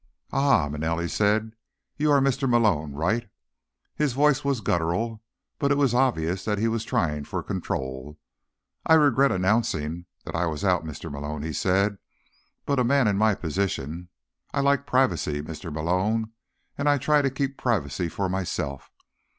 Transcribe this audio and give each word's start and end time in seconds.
"Aha," 0.31 0.67
Manelli 0.67 1.07
said. 1.07 1.53
"You 1.95 2.09
are 2.09 2.19
Mr. 2.21 2.49
Malone, 2.49 2.93
right?" 2.93 3.29
His 3.93 4.13
voice 4.13 4.43
was 4.43 4.59
guttural, 4.61 5.21
but 5.59 5.71
it 5.71 5.77
was 5.77 5.93
obvious 5.93 6.43
that 6.43 6.57
he 6.57 6.67
was 6.67 6.83
trying 6.83 7.23
for 7.25 7.43
control. 7.43 8.17
"I 8.83 8.95
regret 8.95 9.31
announcing 9.31 10.07
that 10.25 10.35
I 10.35 10.47
was 10.47 10.65
out, 10.65 10.83
Mr. 10.83 11.11
Malone," 11.11 11.43
he 11.43 11.53
said. 11.53 11.99
"But 12.65 12.79
a 12.79 12.83
man 12.83 13.07
in 13.07 13.15
my 13.15 13.35
position—I 13.35 14.59
like 14.61 14.87
privacy, 14.87 15.39
Mr. 15.43 15.71
Malone, 15.71 16.31
and 16.79 16.89
I 16.89 16.97
try 16.97 17.21
to 17.21 17.29
keep 17.29 17.55
privacy 17.57 18.09
for 18.09 18.27
myself. 18.27 18.89